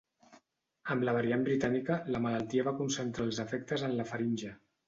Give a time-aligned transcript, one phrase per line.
[0.95, 4.57] Amb la variant britànica, la malaltia va concentrar els efectes en la faringe.